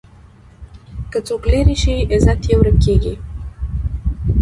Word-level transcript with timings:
که 1.11 1.19
څوک 1.27 1.43
لرې 1.51 1.75
شي، 1.83 1.95
عزت 2.13 2.41
یې 2.49 2.55
ورک 2.59 2.77
کېږي. 2.85 3.15